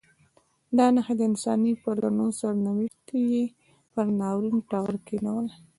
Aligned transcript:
دا 0.77 0.85
نښې 0.95 1.13
د 1.17 1.21
انساني 1.29 1.73
پرګنو 1.83 2.25
سرنوشت 2.39 3.07
یې 3.31 3.43
پر 3.93 4.07
ناورین 4.19 4.57
ټغر 4.69 4.95
کښېنولی. 5.05 5.53